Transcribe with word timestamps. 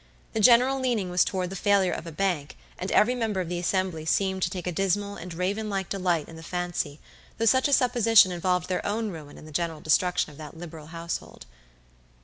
The 0.33 0.39
general 0.39 0.79
leaning 0.79 1.11
was 1.11 1.23
toward 1.23 1.51
the 1.51 1.55
failure 1.55 1.91
of 1.91 2.07
a 2.07 2.11
bank, 2.11 2.57
and 2.79 2.89
every 2.91 3.13
member 3.13 3.39
of 3.39 3.49
the 3.49 3.59
assembly 3.59 4.03
seemed 4.03 4.41
to 4.41 4.49
take 4.49 4.65
a 4.65 4.71
dismal 4.71 5.15
and 5.15 5.31
raven 5.31 5.69
like 5.69 5.89
delight 5.89 6.27
in 6.27 6.35
the 6.37 6.41
fancy, 6.41 6.99
though 7.37 7.45
such 7.45 7.67
a 7.67 7.71
supposition 7.73 8.31
involved 8.31 8.67
their 8.67 8.83
own 8.83 9.11
ruin 9.11 9.37
in 9.37 9.45
the 9.45 9.51
general 9.51 9.79
destruction 9.79 10.31
of 10.31 10.39
that 10.39 10.57
liberal 10.57 10.87
household. 10.87 11.45